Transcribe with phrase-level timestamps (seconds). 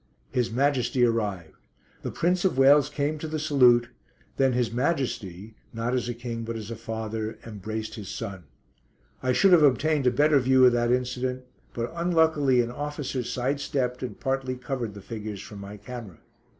[0.31, 1.57] His Majesty arrived.
[2.01, 3.89] The Prince of Wales came to the salute,
[4.37, 8.45] then His Majesty not as a king, but as a father embraced his son.
[9.21, 11.43] I should have obtained a better view of that incident,
[11.75, 16.17] but unluckily an officer side stepped and partly covered the figures from my camera.